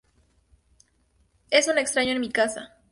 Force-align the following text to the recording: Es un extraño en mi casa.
Es 1.51 1.67
un 1.67 1.77
extraño 1.77 2.13
en 2.13 2.21
mi 2.21 2.29
casa. 2.31 2.75